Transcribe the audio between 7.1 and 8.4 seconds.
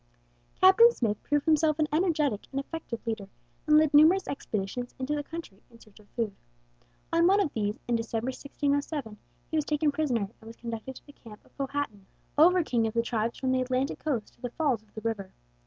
On one of these, in December,